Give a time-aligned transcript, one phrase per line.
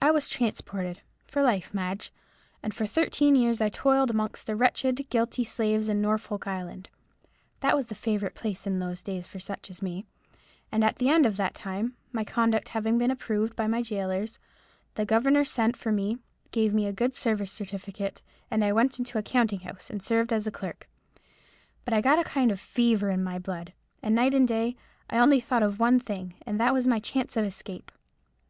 [0.00, 2.14] I was transported, for life, Madge;
[2.62, 7.90] and for thirteen years I toiled amongst the wretched, guilty slaves in Norfolk Island—that was
[7.90, 11.54] the favourite place in those days for such as me—and at the end of that
[11.54, 14.38] time, my conduct having been approved of by my gaolers,
[14.94, 16.16] the governor sent for me,
[16.52, 20.32] gave me a good service certificate, and I went into a counting house and served
[20.32, 20.88] as a clerk.
[21.84, 24.76] But I got a kind of fever in my blood, and night and day
[25.10, 27.92] I only thought of one thing, and that was my chance of escape.